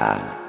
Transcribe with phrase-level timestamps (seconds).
[0.00, 0.39] Que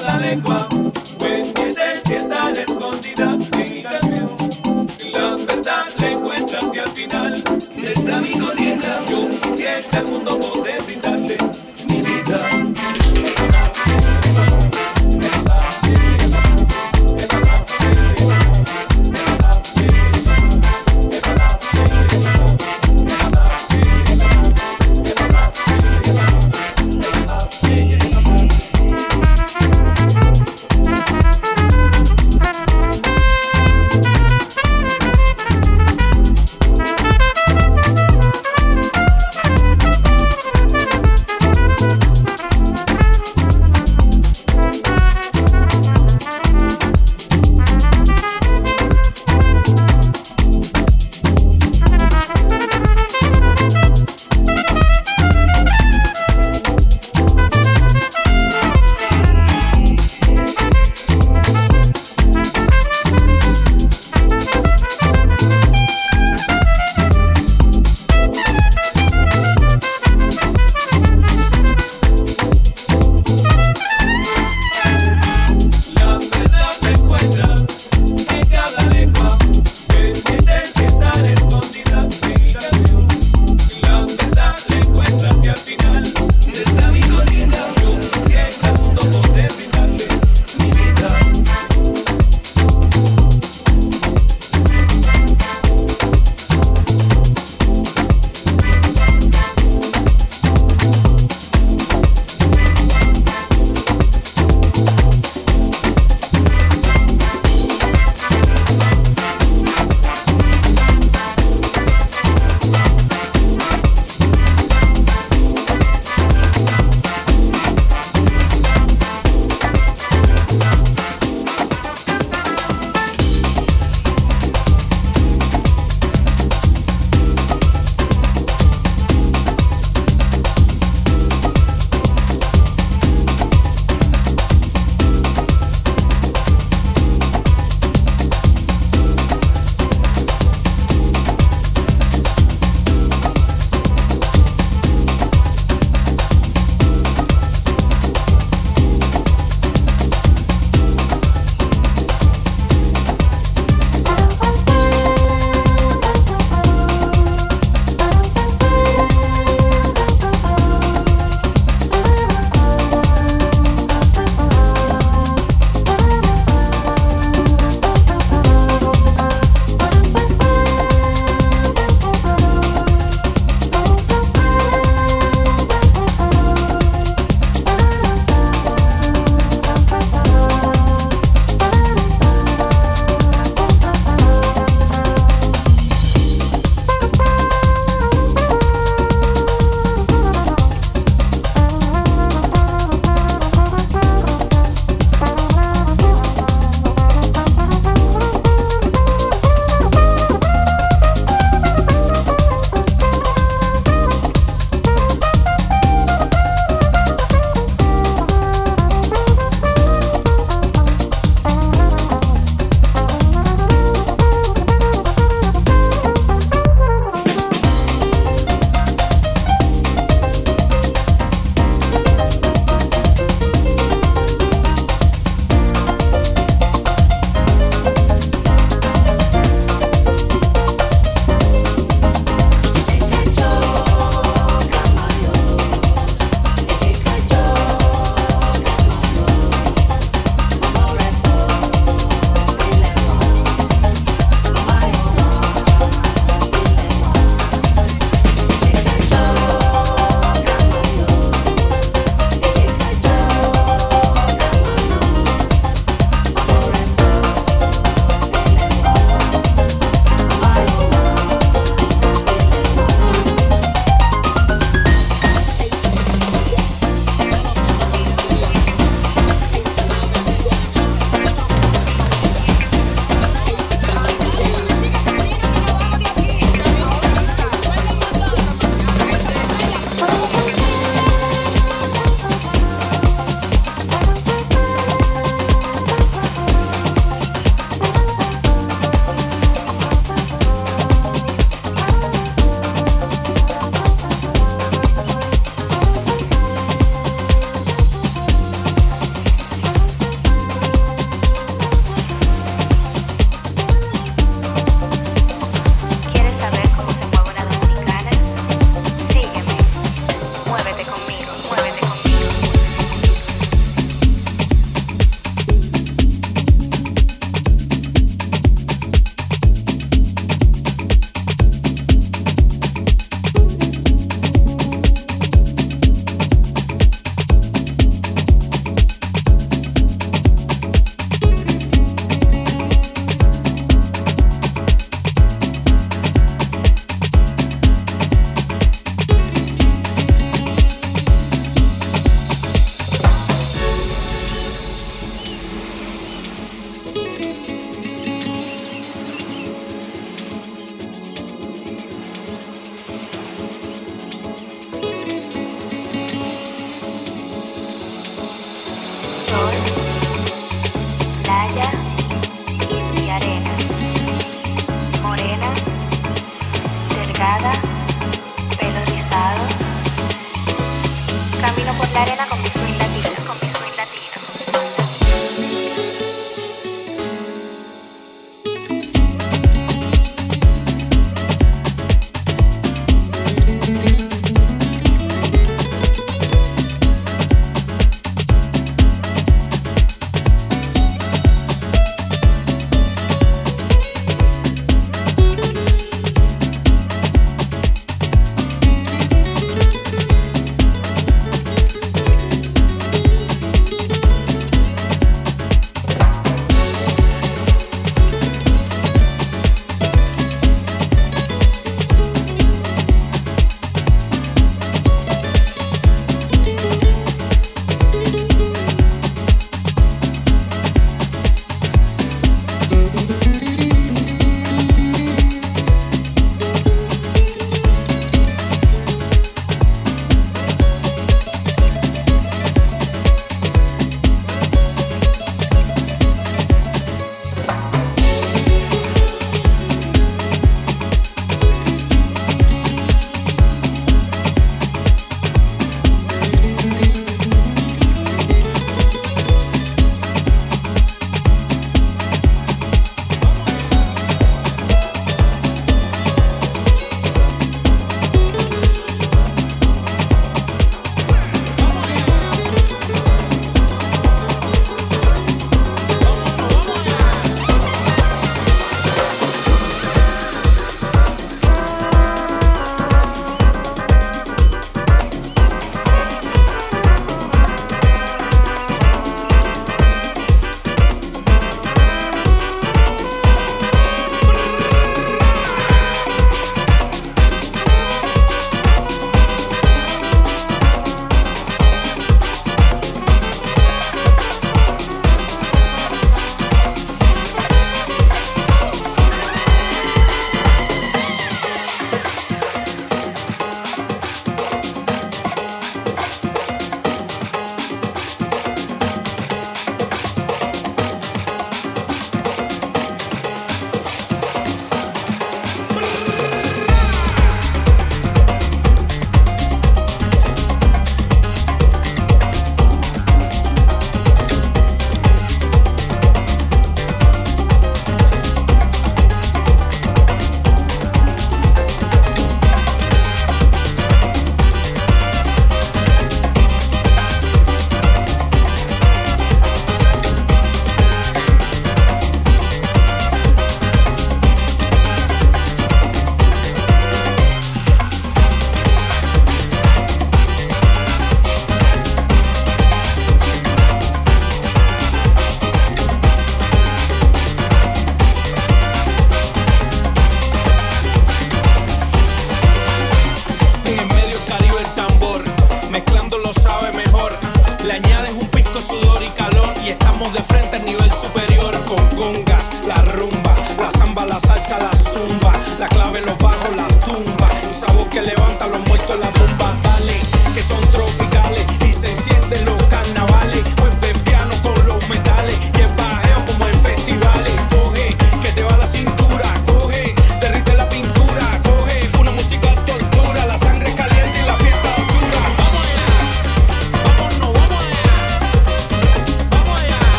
[0.00, 0.73] la lengua.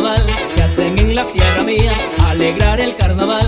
[0.00, 1.92] carnaval que hacen en la tierra mía,
[2.26, 3.39] alegrar el carnaval.